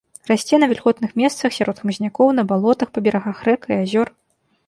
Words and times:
Расце 0.29 0.55
на 0.61 0.67
вільготных 0.71 1.11
месцах, 1.21 1.53
сярод 1.57 1.77
хмызнякоў, 1.83 2.27
на 2.39 2.43
балотах, 2.51 2.87
па 2.95 2.99
берагах 3.09 3.37
рэк 3.49 3.61
і 3.75 3.77
азёр. 3.83 4.07